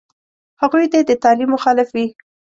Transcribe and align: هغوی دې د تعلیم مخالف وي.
هغوی 0.61 0.85
دې 0.93 1.01
د 1.05 1.11
تعلیم 1.23 1.49
مخالف 1.55 1.87
وي. 1.95 2.05